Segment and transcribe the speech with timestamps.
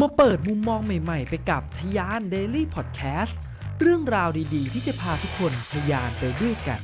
[0.00, 3.34] มาเปิดมุมมองใหม่ๆ ไปกับทะยาน Daily Podcast
[3.80, 6.80] เรื่องราวดีๆ ที่จะพาทุกคนทะยานไปด้วยกัน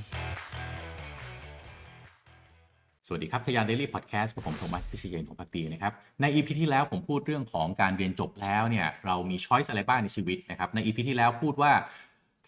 [3.07, 11.73] สวัสดีครับทะยาน Daily Podcast กับผมโทมัสพิเชยนของพักดีนะครับ ใน EP ที่แล้วผมพูดเรื่องของการเรียนจบแล้วเนี่ยเรามี choice อะไรบ้างในชีวิตนะครับ ใน EP ที่แล้วพูดว่า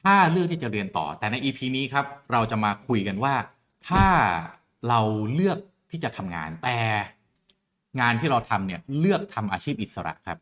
[0.03, 3.35] ถ้าเลือกที่จะเรียนต่อ แต่ใน EP นี้ครับเราจะมาคุยกันว่า
[3.89, 4.07] ถ้า
[4.89, 5.01] เรา
[5.35, 5.59] เลือก
[5.91, 6.79] ที่จะทำงานแต่
[8.01, 10.39] งานที่เราทำเนี่ยเลือกทำอาชีพอิสระครับ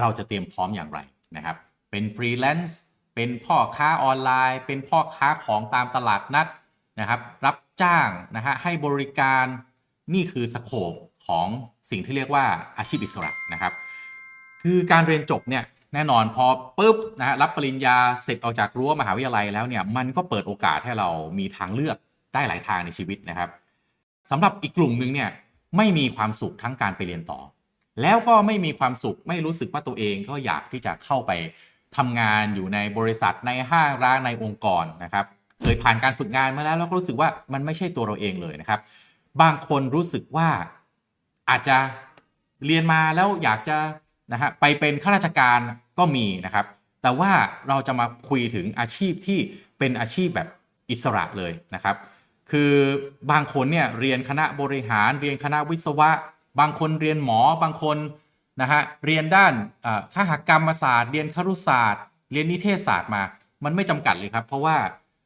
[0.00, 0.98] เราจะเตรียมพร้อมอย่างไร
[1.36, 1.56] นะครับ
[1.90, 2.80] เป็นฟรีแลนซ์
[3.14, 6.46] เป็นพ่อค้าออนไลน์ เป็นพ่อค้าของตามตลาดนัด
[7.00, 9.44] นะครับ รับจ้างนะฮะให้บริการ
[10.14, 10.92] นี่คือ scope
[11.26, 11.46] ของ
[11.90, 12.44] สิ่งที่เรียกว่า
[12.78, 13.72] อาชีพอิสระนะครับ
[14.62, 16.46] คือการเรียนจบเนี่ยแน่นอนพอ
[16.78, 21.08] ปุ๊บนะฮะรับปริญญาเสร็จออกจากรั้วมหาวิทยาลัยแล้วเนี่ยมันก็เปิดโอกาสให้เรา
[21.38, 21.96] มีทางเลือก
[22.34, 23.48] ได้หลายทางในชีวิตนะครับ
[24.30, 25.30] สำหรับอีกกลุ่มหนึ่งเนี่ย
[25.76, 27.40] ไม่มีความสุขทั้งการไปเรียนต่อ
[28.02, 31.32] แล้วก็ไม่มีความสุขไม่รู้สึกว่าตัวเองก็อยากที่จะเข้าไป
[31.96, 35.26] ทำงานอยู่ในบริษัทในห้างร้านในองค์กรนะครับ
[35.62, 38.80] เคยผ่านการฝึกงานมาแล้วแล้วก็รู้สึกว่ามันไม่ใช่ตัวเราเองเลยนะครับ
[39.42, 40.48] บางคนรู้สึกว่า
[41.50, 41.78] อาจจะ
[42.66, 43.76] เรียนมาแล้วอยากจะ
[44.32, 45.58] นะฮะไปเป็นข้าราชการ
[45.98, 46.66] ก็มีนะครับ
[47.02, 47.30] แต่ว่า
[47.68, 49.38] เราจะมาคุยถึงอาชีพที่
[49.78, 50.48] เป็นอาชีพแบบ
[50.90, 51.96] อิสระเลยนะครับ
[52.50, 52.72] คือ
[53.30, 56.10] บางคนเนี่ยเรียนคณะบริหาร เรียนคณะวิศวะ
[56.60, 57.98] บางคนเรียนหมอ บางคน
[58.60, 59.52] นะฮะเรียนด้าน
[60.14, 63.22] ข้าหกรรมศาสตร์ เรียนครุศาสตร์ เรียนนิเทศศาสตร์มา
[63.64, 64.76] มันไม่จำกัดเลยครับ เพราะว่า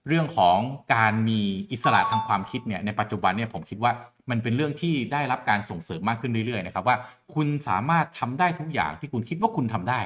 [0.09, 0.59] เรื่องของ
[0.95, 1.41] การมี
[1.73, 3.93] อิสระทางความคิดเนี่ยในปัจจุบันเนี่ยผมคิดว่า
[4.31, 6.97] มันเป็นเรื่องที่ได้รับการส่งเสริมมากขึ้นเรื่อยๆนะครับว่า
[7.35, 10.01] คุณสามารถทำได้ทุกอย่างที่คุณคิดว่าคุณทำได้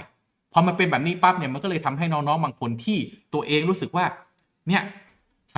[0.53, 2.99] พอมันเป็นแบบนี้ปั๊บเนี่ยมันก็เลยทำให้น้องๆบางคนที่
[3.35, 4.05] ตัวเองรู้สึกว่า
[4.69, 4.83] เนี่ย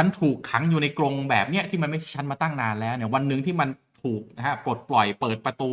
[0.01, 3.69] ฉันถูกขังอยู่ในกรงแบบเนี้ยที่มันไม่ใช่ฉันมาตั้งนานแล้วเนี่ยวันหนึ่งที่มัน
[4.03, 5.71] ถูกนะฮะปลดปล่อยเปิดประตู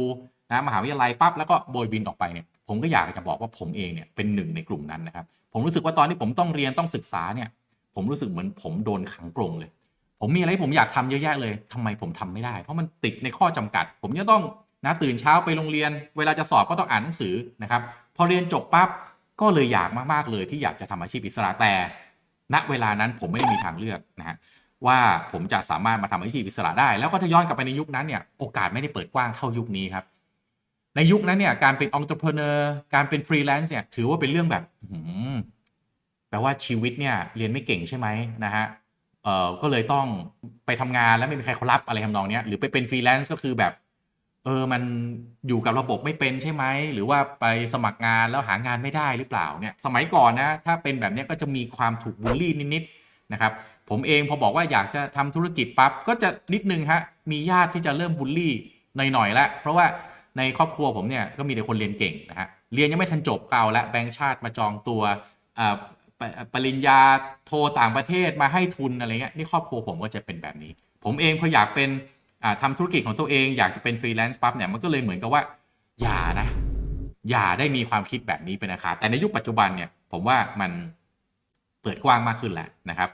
[0.50, 7.50] นะมหาวิทยาลัยปั๊บแล้วก็โบยบินออกไปเนี่ยผมก็อยากจะบอกว่าผมเองเนี่ยเป็นหนึ่งในกลุ่มนั้นนะครับผมรู้สึกว่าตอนที่ผมต้องเรียนต้องศึกษาเนี่ย
[7.96, 9.70] ผมรู้สึกเหมือนผมโดนขังกรงเลย
[10.22, 14.44] ผมมีอะไรผมอยากทำเยอะแยะเลยทำไมผมทำไม่ได้ เพราะมันติดในข้อจำกัด ผมจะต้อง
[14.86, 17.34] นะตื่นเช้าไปโรงเรียน เวลาจะสอบก็ต้องอ่านหนังสือ
[17.64, 17.82] นะครับ
[18.16, 18.90] พอเรียนจบปั๊บ
[19.42, 21.74] ก็เลยอยากมากๆเลยที่อยากจะทำอาชีพอิสระแต่
[22.54, 24.36] ณเวลานั้นผมไม่ได้มีทางเลือกนะฮะ
[24.86, 24.98] ว่า
[25.32, 30.06] ผมจะสามารถมาทำอาชีพอิสระได้ แล้วก็ถ้าย้อนกลับไปในยุคนั้นเนี่ยโอกาสไม่ได้เปิดกว้างเท่ายุคนี้ครับ
[30.96, 32.40] ในยุคนั้นเนี่ยการเป็นองค์ประกอบ
[32.94, 34.64] การเป็นฟรีแลนซ์เนี่ยถือว่าเป็นเรื่องแบบ
[36.30, 38.08] แปลว่าชีวิตเนี่ยเรียนไม่เก่งใช่ไหม
[38.46, 38.66] นะฮะ
[39.24, 40.06] เอ่อก็เลยต้อง
[40.66, 43.74] ไปทำงานแล้วไม่มีใครเขารับอะไรทำนองนี้หรือไปเป็นฟรีแลนซ์ก็คือแบบ
[44.46, 44.84] เออมัน
[45.48, 46.64] อยู่กับระบบไม่เป็นใช่ไหม
[46.94, 53.52] หรือว่าไปสมัครงานแล้วหางานไม่ได้หรือเปล่าเนี่ยสมัยก่อนนะถ้าเป็นแบบนี้ก็จะมีความถูกบูลลี่นิดๆนะครับ
[53.90, 57.02] ผมเองพอบอกว่าอยากจะทำธุรกิจปั๊บก็จะนิดนึงฮะ
[57.32, 58.54] มีญาติที่จะเริ่มบูลลี่
[59.14, 59.86] หน่อยๆแล้วเพราะว่า
[60.38, 65.02] ในครอบครัวผมเนี่ยก็มีแต่คนเรียนเก่งนะฮะเรียนยังไม่ทันจบเก่าและแบงค์ชาติมาจองตัว
[66.54, 67.00] ปริญญา
[67.48, 70.72] โทต่างประเทศมาให้ทุนอะไรเงี้ยนี่ครอบครัวผมก็จะเป็นแบบนี้
[71.04, 71.90] ผมเองพออยากเป็น
[72.62, 75.42] ทำธุรกิจของตัวเองอยากจะเป็นฟรีแลนซ์ปั๊บเนี่ยมันก็เลยเหมือนกับว่า
[76.02, 76.48] อย่านะ
[77.30, 80.72] อย่าได้มีความคิดแบบนี้เป็นนะคะแต่ในยุคปัจจุบันเนี่ยผมว่ามัน
[81.82, 83.10] เปิดกว้างมากขึ้นแหละนะครับ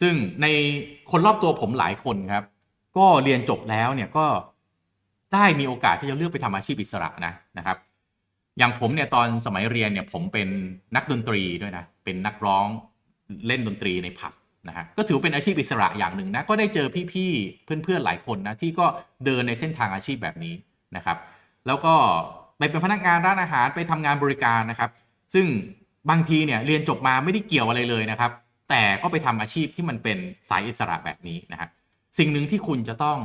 [0.00, 0.46] ซึ่งใน
[1.10, 2.44] คนรอบตัวผมหลายคนครับ
[2.96, 4.26] ก็เรียนจบแล้วเนี่ยก็
[5.34, 7.76] ได้มีโอกาสที่จะเลือกไปทำอาชีพอิสระนะนะครับ
[8.58, 10.48] อย่างผมเนี่ยตอนสมัยเรียนเนี่ยผมเป็น
[10.96, 12.66] นักดนตรีด้วยนะเป็นนักร้อง
[13.46, 14.32] เล่นดนตรีในผับ
[14.68, 18.86] นะฮะก็ถือเป็นอาชีพอิสระอย่างหนึ่งนะก็ได้เจอพี่ๆเพื่อนๆหลายคนนะที่ก็
[19.24, 20.54] เดินในเส้นทางอาชีพแบบนี้
[20.96, 21.16] นะครับ
[21.66, 21.94] แล้วก็
[22.58, 24.90] ไปเป็นพนักงานร้านอาหารไปทำงานบริการนะครับ
[25.34, 25.46] ซึ่ง
[26.10, 28.30] บางทีเนี่ยเรียนจบมาไม่ได้เกี่ยวอะไรเลยนะครับ
[28.70, 31.68] แต่ก็ไปทำอาชีพที่มันเป็นสายอิสระแบบนี้นะฮะ
[32.18, 33.18] สิ่งหนึ่งที่คุณจะต้อง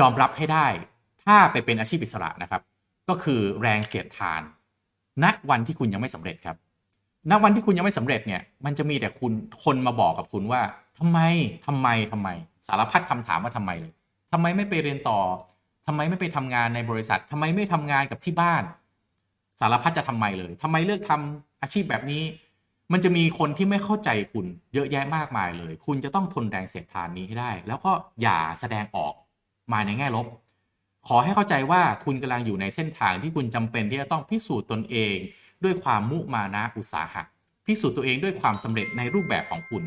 [0.00, 0.66] ยอมรับให้ได้
[1.24, 2.62] ถ้าไปเป็นอาชีพอิสระนะครับ
[3.08, 4.42] ก็คือแรงเสียดทาน
[5.22, 6.56] ณวันที่คุณยังไม่สำเร็จครับ
[7.30, 9.32] ณวันที่คุณยังไม่สำเร็จเนี่ย มันจะมีแต่คุณ
[9.64, 10.60] คนมาบอกกับคุณว่า
[10.98, 11.18] ทำไม
[11.66, 12.28] ทำไมทำไม
[12.66, 13.92] สารพัดคำถามว่าทำไมเลย
[14.32, 15.20] ทำไมไม่ไปเรียนต่อ
[15.86, 18.62] ทำไมไม่ไปทำงานในบริษัททำไมไม่ทำงานกับที่บ้าน
[19.60, 22.22] สารพัดจะทำไมเลยทำไมเลือกทำอาชีพแบบนี้
[22.92, 27.92] มันจะมีคนที่ไม่เข้าใจคุณเยอะแยะมากมายเลย คุณจะต้องทนแรงเสียดทานนี้ให้ได้ แล้วก็
[28.22, 29.14] อย่าแสดงออก
[29.72, 30.26] มาในแง่ลบ
[31.08, 35.16] ขอให้เข้าใจว่าคุณกำลังอยู่ในเส้นทางที่คุณจำเป็นที่จะต้องพิสูจน์ตนเอง
[35.64, 37.22] ด้วยความมุมานะอุตสาหะ
[37.66, 39.82] พิสูจน์ตัวเองด้วยความสำเร็จในรูปแบบของคุณ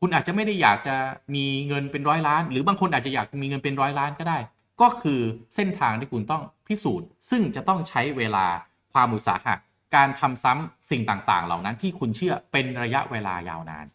[0.00, 0.96] คุณอาจจะไม่ได้อยากจะ
[1.34, 4.38] มีเงินเป็นร้อยล้าน หรือบางคนอาจจะอยากมีเงินเป็นร้อยล้านก็ได้
[4.80, 5.20] ก็คือ
[5.54, 8.46] เส้นทางที่คุณต้องพิสูจน์ ซึ่งจะต้องใช้เวลา
[8.92, 9.54] ความอุตสาหะ
[9.94, 13.86] การทำซ้ำสิ่งต่างๆ เหล่านั้นที่คุณเชื่อเป็นระยะเวลายาวนาน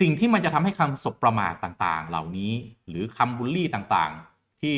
[0.00, 2.52] สิ่งที่มันจะทำให้คำสบประมาทต่างๆ เหล่านี้
[2.88, 4.76] หรือคำบูลลี่ต่างๆ ที่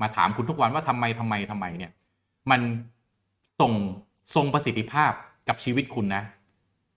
[0.00, 1.92] มาถามคุณทุกวันว่าทำไมทำไมทำไมเนี่ย
[2.50, 2.60] มัน
[3.60, 3.72] ส่ง
[4.34, 5.12] ทรงประสิทธิภาพ
[5.48, 6.22] กับชีวิตคุณนะ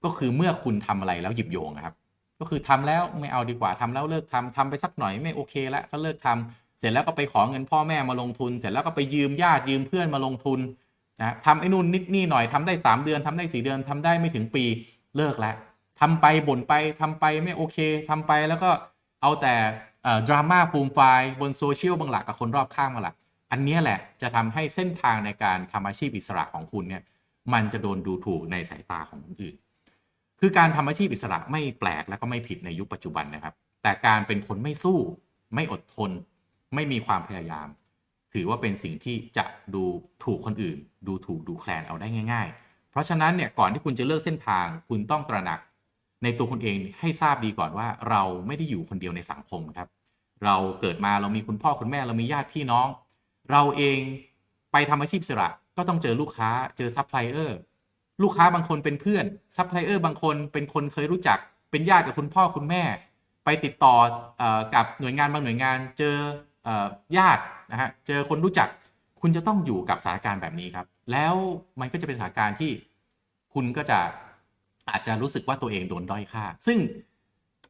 [0.04, 1.96] ก็คือเมื่อคุณทำอะไรแล้วหยิบโยงครับ
[2.40, 10.60] ก็คือทำแล้วไม่เอาดีกว่าทำแล้วเลิกทำทำไปสักหน่อยไม่โอเคแล้วก็เลิกทำเสร็จแล้วก็ไปขอเงินพ่อแม่มาลงทุน เสร็จแล้วก็ไปยืมญาติยืมเพื่อนมาลงทุน
[11.22, 14.64] นะทำไอ้นู่นนิดนี่หน่อยทำได้ 3 เดือนทำได้ 4 เดือนทำได้ไม่ถึงปี
[15.18, 15.56] เลิกแล้ว
[16.00, 17.78] ทำไปบ่นไปทำไปไม่โอเค
[18.10, 18.70] ทำไปแล้วก็
[19.22, 19.56] เอาแต่
[20.28, 21.00] ดราม่าฟูมไฟ
[21.42, 23.16] บนโซเชียลบางหลักกับคนรอบข้างมาหลัก
[23.52, 27.04] อันนี้แหละจะทำให้เส้นทางในการทำอาชีพอิสระของคุณเนี่ย
[27.54, 29.56] มันจะโดนดูถูกในสายตาของคนอื่น
[30.40, 33.54] คือการทำอาชีพอิสระไม่แปลกและก็ไม่ผิดในยุคปัจจุบันนะครับ
[33.84, 35.00] แต่การเป็นคนไม่สู้
[35.56, 36.12] ไม่อดทน
[36.74, 37.68] ไม่มีความพยายาม
[38.34, 39.46] ถือว่าเป็นสิ่งที่จะ
[39.76, 39.84] ดู
[40.24, 40.78] ถูกคนอื่น
[41.08, 45.60] ดูถูกดูแคลนเอาได้ง่าย ๆ เพราะฉะนั้นเนี่ยก่อนที่คุณจะเลือกเส้นทาง คุณต้องตระหนัก
[46.24, 49.88] ในตัวคุณเองให้ทราบดีก่อนว่า เราไม่ได้อยู่คนเดียวในสังคมครับ
[50.44, 52.88] เราเกิดมาเรามีคุณพ่อคุณแม่เรามีญาติพี่น้อง
[53.52, 54.00] เราเอง
[54.72, 55.50] ไปทำอาชีพอิสระ
[55.82, 57.58] ก็ต้องเจอลูกค้าเจอซัพพลายเออร์
[58.24, 59.26] ลูกค้าบางคนเป็นเพื่อน
[59.56, 61.38] ซัพพลายเออร์บางคนเป็นคนเคยรู้จัก
[61.72, 62.84] เป็นญาติกับคุณพ่อคุณแม่
[63.46, 64.44] ไปติดต่อ
[64.76, 66.16] กับหน่วยงานบางหน่วยงาน เจอ
[67.18, 68.70] ญาตินะฮะเจอคนรู้จัก
[69.22, 71.34] คุณจะต้องอยู่กับสถานการณ์แบบนี้ครับ แล้ว
[71.80, 72.72] มันก็จะเป็นสถานการณ์ที่
[73.54, 74.00] คุณก็จะ
[74.90, 76.78] อาจจะรู้สึกว่าตัวเองโดนด้อยค่า ซึ่ง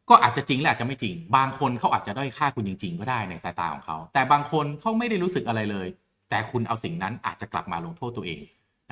[0.09, 5.87] ก็อาจจะจริงและอาจจะไม่จริง บางคนเขาอาจจะด้อยค่าคุณจริง ๆ ก็ได้ในสายตาของเขา แต่บางคนเขาไม่ได้รู้สึกอะไรเลย
[6.31, 8.41] แต่คุณเอาสิ่งนั้นอาจจะกลับมาลงโทษตัวเอง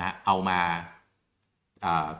[0.00, 0.58] ะเอามา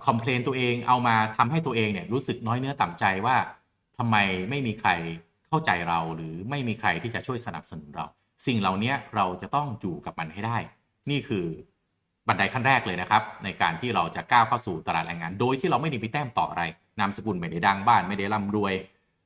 [0.06, 3.36] คอมเพลนตัวเองเอามาทำให้ตัวเองเนี่ยรู้สึกน้อยเนื้อต่ำใจว่า
[3.98, 4.16] ทำไม
[4.50, 4.90] ไม่มีใคร
[5.48, 8.06] เข้าใจเราหรือไม่มีใครที่จะช่วยสนับสนุนเรา
[8.46, 10.56] สิ่งเหล่านี้เราจะต้องอยู่กับมันให้ได้
[11.10, 11.46] นี่คือ
[12.28, 16.64] บันไดขั้นแรกเลยนะครับ ในการที่เราจะก้าวเข้าสู่ตลาดแรงงาน โดยที่เราไม่ได้มีแต้มต่ออะไร
[17.00, 18.74] นามสกุลไม่ได้ดังบ้านไม่ได้ร่ำรวย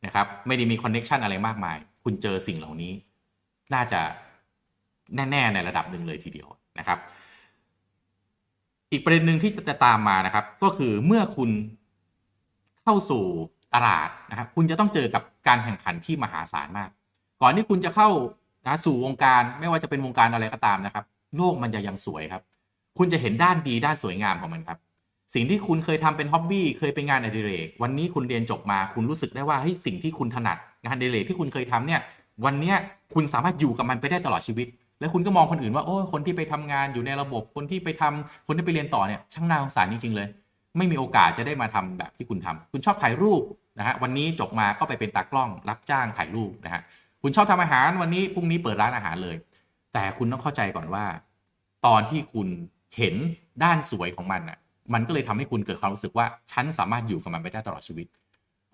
[0.05, 2.93] นะครับไม่ได้มี connection อะไรมากมาย คุณเจอสิ่งเหล่านี้
[3.75, 4.01] น่าจะ
[5.15, 6.49] แน่ ๆ ในระดับหนึ่งเลยทีเดียว
[6.79, 6.99] นะครับ
[8.93, 11.51] อีกประเด็นหนึ่งที่จะตามมานะครับ ก็คือเมื่อคุณ
[12.83, 13.25] เข้าสู่
[13.75, 16.91] ตลาดนะครับ คุณจะต้องเจอกับการแข่งขันที่มหาศาลมาก
[17.43, 18.09] ก่อนที่คุณจะเข้า
[18.67, 21.05] นะสู่วงการไม่ว่าจะเป็นวงการอะไรก็ตามนะครับ
[21.37, 22.43] โลกมันจะยังสวยครับ
[22.99, 24.79] คุณจะเห็นด้านดีด้านสวยงามของมันครับ
[25.35, 32.01] สิ่งที่คุณเคยทำเป็นฮ็อบบี้เคยเป็นงานอดิเรก วันนี้คุณเรียนจบมา คุณรู้สึกได้ว่าเฮ้ยสิ่งที่คุณถนัดงานอดิเรกที่คุณเคยทำเนี่ย
[32.45, 32.75] วันนี้
[33.15, 34.67] คุณสามารถอยู่กับมันไปได้ตลอดชีวิต
[35.05, 40.29] แล้วคุณก็มองคนอื่นว่าโอ้คนที่ไปทำงานอยู่ในระบบคนที่ไปทำคนที่ไปเรียนต่อเนี่ยช่างน่าสงสารจริง ๆ เลย
[40.77, 43.43] ไม่มีโอกาสจะได้มาทำแบบที่คุณทำคุณชอบถ่ายรูป
[43.79, 46.83] นะฮะวันนี้จบมาก็ไปเป็นตากล้อง รับจ้างถ่ายรูปนะฮะ
[47.23, 49.37] คุณชอบทำอาหารวันนี้พรุ่งนี้เปิดร้านอาหารเลย
[49.95, 51.05] แต่คุณต้องเข้าใจก่อนว่า
[51.87, 52.49] ตอนที่คุณ
[52.97, 53.15] เห็น
[53.65, 54.59] ด้านสวยของมันอะ
[54.95, 58.07] มันก็เลยทำให้คุณเกิดความรู้สึกว่าฉันสามารถอยู่กับมันไปได้ตลอดชีวิต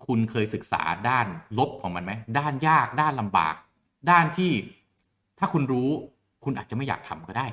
[0.07, 1.27] คุณเคยศึกษาด้าน
[1.57, 3.55] ลบของมันไหมด้านยากด้านลำบาก
[4.09, 4.51] ด้านที่
[5.39, 5.89] ถ้าคุณรู้
[6.43, 7.45] คุณอาจจะไม่อยากทำก็ได้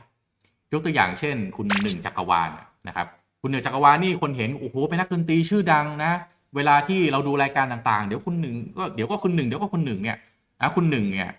[0.73, 2.51] ยกตัวอย่างเช่น คุณหนึ่งจักรวาล
[2.89, 3.07] นะครับ
[3.43, 6.13] คุณหนึ่งจักรวาลนี่คนเห็นโอ้โหเป็นนักดนตรีชื่อดังนะ
[6.57, 10.17] เวลาที่เราดูรายการต่างๆ เดี๋ยวคุณหนึ่งก็เดี๋ยวก็คุณหนึ่งเดี๋ยวก็คุณหนึ่งเนี่ย
[10.61, 11.31] นะคุณหนึ่งเนี่ย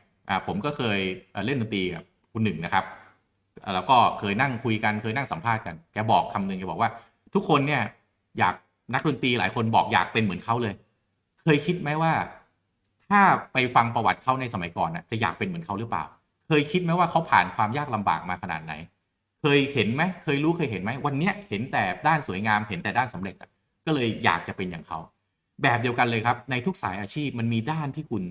[0.47, 0.99] ผมก็เคย
[1.45, 2.03] เล่นดนตรีกับ
[2.33, 2.85] คุณหนึ่งนะครับ
[3.73, 6.89] แล้วก็เคยนั่งคุยกันเคยนั่งสัมภาษณ์กันแกบอกคำหนึ่งแกบอกว่า
[7.33, 7.81] ทุกคนเนี่ย
[8.39, 8.55] อยาก
[8.93, 10.73] นักดนตรีหลายคนบอกอยากเป็นเหมือนเขาเลย
[11.43, 12.13] เคยคิดไหมว่า
[13.09, 13.21] ถ้า
[13.53, 16.03] ไปฟังประวัติเขาในสมัยก่อนนะจะอยากเป็นเหมือนเขาหรือเปล่า
[16.49, 18.73] เคยคิดไหมว่าเขาผ่านความยากลำบากมาขนาดไหน
[19.41, 23.35] เคยเห็นไหมเคยรู้เคยเห็นไหมวันนี้เห็นแต่ด้านสวยงามเห็นแต่ด้านสำเร็จ
[23.85, 24.99] ก็เลยอยากจะเป็นอย่างเขา
[25.61, 28.23] แบบเดียวกันเลยครับ ในทุกสายอาชีพมันมีด้านที่คุณ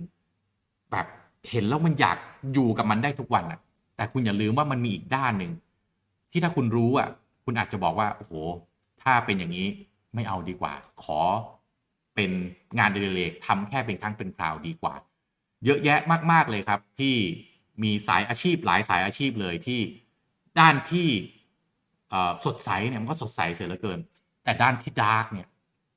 [0.93, 1.07] แบบ
[1.51, 2.19] เห็นแล้วมันอยาก
[2.55, 3.61] อยู่กับมันได้ทุกวันอะ
[3.97, 5.53] แต่คุณอย่าลืมว่ามันมีอีกด้านหนึ่ง
[6.31, 7.09] ที่ถ้าคุณรู้อะ
[7.45, 8.33] คุณอาจจะบอกว่าโอ้โห
[9.03, 9.67] ถ้าเป็นอย่างนี้
[10.15, 11.21] ไม่เอาดีกว่า ขอ
[12.15, 12.31] เป็น
[12.79, 14.95] งานเดลิเรกทำแค่เป็นครั้งเป็นคราวดีกว่า
[15.65, 16.01] เยอะแยะ
[16.33, 17.15] มาก ๆเลยครับที่
[17.83, 19.81] มีสายอาชีพหลายสายอาชีพเลยที่
[20.59, 21.09] ด้านที่
[22.45, 23.99] สดใสเนี่ยมันก็สดใสเสียเหลือเกิน
[24.45, 25.49] แต่ด้านที่ dark เนี่ย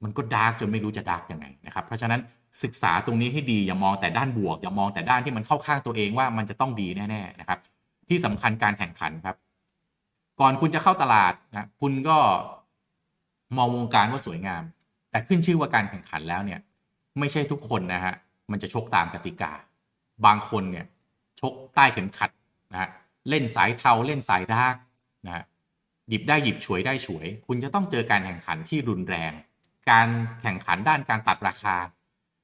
[0.03, 2.21] มันก็ dark จนไม่รู้จะ dark ยังไงนะครับ เพราะฉะนั้น
[2.63, 7.59] ศึกษาตรงนี้ให้ดีอย่ามองแต่ด้านบวก อย่ามองแต่ด้านที่มันเข้าข้างตัวเองว่ามันจะต้องดีแน่ๆนะครับ
[8.09, 9.35] ที่สำคัญการแข่งขันครับ
[10.39, 12.17] ก่อนคุณจะเข้าตลาดนะคุณก็
[13.57, 14.63] มองวงการว่าสวยงาม
[15.11, 16.59] แต่ขึ้นชื่อว่าการแข่งขันแล้วเนี่ย
[17.19, 18.13] ไม่ใช่ทุกคนนะฮะ
[18.51, 19.51] มันจะชกตามกติกา
[20.25, 20.85] บางคนเนี่ย
[21.41, 22.31] ชกใต้เข็มขัด
[22.71, 22.89] นะฮะ
[23.29, 24.75] เล่นสายเทาเล่นสายดาร์ก
[25.25, 25.43] นะฮะ
[26.10, 29.31] หยิบได้หยิบฉวยได้ฉวย คุณจะต้องเจอการแข่งขันที่รุนแรง
[29.91, 30.07] การ
[30.41, 31.75] แข่งขันด้านการตัดราคา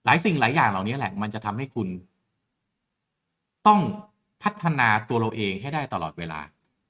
[0.06, 1.88] หลายสิ่งหลายอย่างเหล่านี้แหละ มันจะทำให้คุณ
[3.68, 3.80] ต้อง
[4.44, 6.40] พัฒนาตัวเราเองให้ได้ตลอดเวลา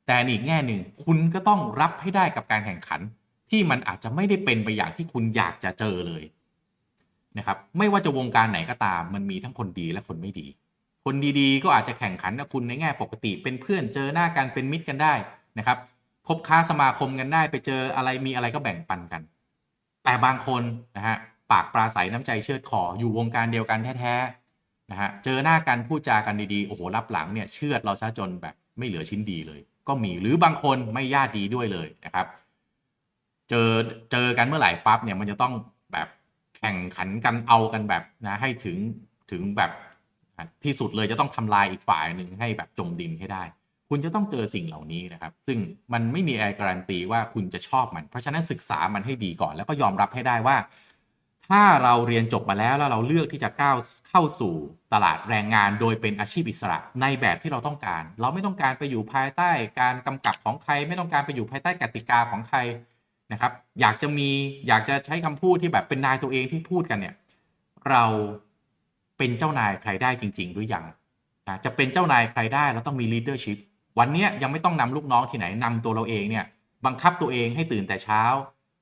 [0.07, 3.01] แต่อีกแง่หนึ่งคุณก็ต้องรับให้ได้กับการแข่งขัน
[3.49, 6.23] ที่มันอาจจะไม่ได้เป็นไปอย่างที่คุณอยากจะเจอเลย
[7.37, 10.47] นะครับ ไม่ว่าจะวงการไหนก็ตาม มันมีทั้งคนดีและคนไม่ดี
[11.09, 15.13] คนดีๆ ก็อาจจะแข่งขันกับคุณในแง่ปกติ เป็นเพื่อนเจอหน้ากันเป็นมิตรกันได้
[15.57, 15.77] นะครับ
[16.27, 19.21] คบค้าสมาคมกันได้ไปเจออะไรมีอะไรก็แบ่งปันกัน
[20.03, 20.63] แต่บางคน
[20.97, 21.17] นะฮะ
[21.51, 32.27] ปากปราศัยน้ำใจเชือดคออยู่วงการเดียวกันแท้ๆนะฮะเจอหน้ากันพูดจากันดีๆโอ้โหรับหลังเนี่ยเชือดเราซะจนแบบไม่เหลือชิ้นดีเลย ก็มีหรือบางคนไม่ญาติดีด้วยเลยนะครับ
[33.49, 33.69] เจอ
[34.11, 35.53] เจอกันเมื่อไหร่ปั๊บเนี่ยมันจะต้อง
[35.93, 36.07] แบบ
[36.57, 38.77] แข่งขันกันเอากันแบบนะให้ถึง
[39.31, 39.71] ถึงแบบ
[40.65, 43.43] ที่สุดเลยจะต้องทำลายอีกฝ่ายหนึ่งให้แบบจมดินให้ได้
[43.89, 45.57] คุณจะต้องเจอสิ่งเหล่านี้นะครับ ซึ่ง
[45.93, 50.57] มันไม่มีอะไรการันตีว่าคุณจะชอบมัน เพราะฉะนั้นศึกษามันให้ดีก่อน แล้วก็ยอมรับให้ได้ว่า
[51.47, 53.77] ถ้าเราเรียนจบมาแล้วแล้วเราเลือกที่จะก้าว
[54.09, 54.53] เข้าสู่
[54.93, 62.59] ตลาดแรงงาน โดยเป็นอาชีพอิสระในแบบที่เราต้องการ เราไม่ต้องการไปอยู่ภายใต้การกำกับของใคร ไม่ต้องการไปอยู่ภายใต้กติกาของใคร
[63.31, 63.51] นะครับ
[63.81, 64.29] อยากจะมี
[64.67, 67.15] อยากจะใช้คำพูดที่แบบเป็นนายตัวเองที่พูดกันเนี่ย
[67.89, 68.03] เรา
[69.17, 70.85] เป็นเจ้านายใครได้จริง ๆ หรือยัง
[71.47, 73.57] นะจะเป็นเจ้านายใครได้เราต้องมี leadership
[73.99, 76.45] วันนี้ยังไม่ต้องนำลูกน้องที่ไหนนำตัวเราเองเนี่ย
[76.85, 78.21] บังคับตัวเองให้ตื่นแต่เช้า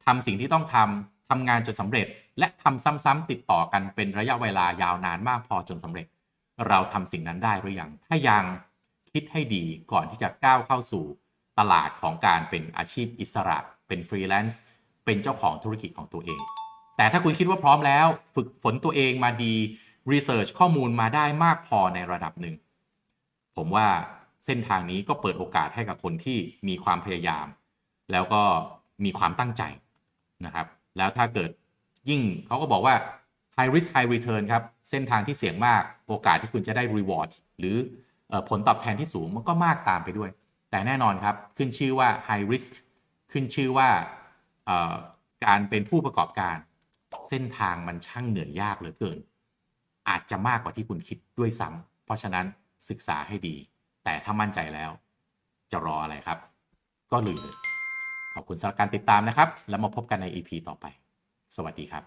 [0.05, 2.07] ทำสิ่งที่ต้องทำทำงานจนสำเร็จ
[2.39, 6.07] และทำซ้ำๆติดต่อกันเป็นระยะเวลายาวนานมากพอจนสำเร็จ
[6.67, 8.43] เราทำสิ่งนั้นได้หรือยังถ้ายัง
[9.13, 11.03] คิดให้ดีก่อนที่จะก้าวเข้าสู่
[11.59, 14.61] ตลาดของการเป็นอาชีพอิสระ เป็นฟรีแลนซ์
[15.05, 16.41] เป็นเจ้าของธุรกิจของตัวเอง
[16.97, 19.55] แต่ถ้าคุณคิดว่าพร้อมแล้ว ฝึกฝนตัวเองมาดี
[20.11, 22.55] research ข้อมูลมาได้มากพอในระดับหนึ่ง
[23.55, 23.87] ผมว่า
[24.45, 27.47] เส้นทางนี้ก็เปิดโอกาสให้กับคนที่มีความพยายาม
[28.11, 28.41] แล้วก็
[29.05, 29.63] มีความตั้งใจ
[30.45, 31.51] นะครับ แล้วถ้าเกิด
[32.09, 32.95] ยิ่งเขาก็บอกว่า
[33.55, 37.75] high risk high return ครับ เส้นทางที่เสี่ยงมากโอกาสที่คุณจะได้ reward หรือ
[38.49, 40.29] ผลตอบแทนที่สูงมันก็มากตามไปด้วย
[40.71, 42.71] แต่แน่นอนครับ ขึ้นชื่อว่า high risk
[43.31, 43.89] ขึ้นชื่อว่า
[45.45, 46.55] การเป็นผู้ประกอบการ
[47.29, 49.17] เส้นทางมันช่างเหนื่อยยากเหลือเกิน
[50.09, 52.45] อาจจะมากกว่าที่คุณคิดด้วยซ้ำเพราะฉะนั้น
[52.89, 53.55] ศึกษาให้ดี
[54.03, 54.91] แต่ถ้ามั่นใจแล้ว
[55.71, 56.37] จะรออะไรครับ
[57.11, 57.55] ก็ลุยเลย
[58.33, 60.85] ขอบคุณสำหรับการติดตามนะครับ แล้วมาพบกันใน EP ต่อไป
[61.55, 62.03] สวัสดีครับ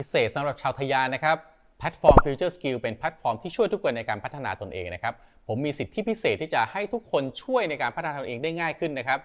[0.00, 1.36] พิเศษสำหรับชาวทะยานนะครับ
[1.78, 5.14] แพลตฟอร์ม Future Skill เป็นแพลตฟอร์มที่ช่วยทุกคนในการพัฒนาตนเองนะครับ
[5.48, 9.20] ผมมีสิทธิพิเศษที่จะให้ทุกคนช่วยในการพัฒนาตนเองได้ง่ายขึ้นนะครับ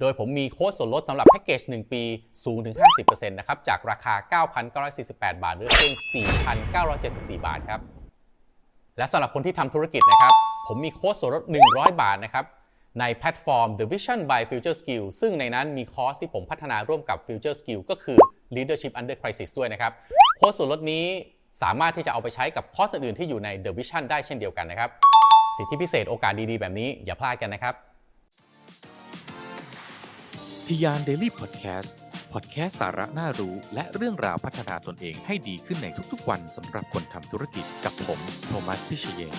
[0.00, 2.02] โดยผมมีโค้ดส่วนลดสำหรับแพ็กเกจ 1 ปี
[2.44, 4.14] สูงถึง 50%นะครับ จากราคา
[4.74, 5.94] 9,948 บาท หรือเพียง
[6.70, 7.80] 4,974 บาทครับ
[8.98, 10.34] และสำหรับคนที่ทำธุรกิจนะครับ
[10.68, 12.44] ผมมีโค้ดส่วนลด 100 บาทนะครับ
[13.00, 18.18] ในแพลตฟอร์ม The Vision by Future Skill ซึ่งในนั้นมีคอร์สที่ผมพัฒนาร่วมกับ Future Skill ก็คือ
[18.56, 19.92] Leadership Under Crisis ด้วยนะครับ
[20.36, 21.04] โค้ดส่วนลดนี้
[21.62, 24.90] สามารถที่จะเอาไปใช้กับคอร์สอื่นที่อยู่ใน The Vision ได้เช่นเดียวกันนะครับ
[25.56, 27.74] สิทธิพิเศษโอกาสดีๆ แบบนี้อย่าพลาดกันนะครับ
[30.68, 31.98] ทะยาน Daily Podcast
[32.32, 39.30] พอดแคสต์สาระน่ารู้ และเรื่องราวพัฒนาตนเองให้ดีขึ้นในทุกๆวันสำหรับคนทำธุรกิจกับผม โทมัสพิเชย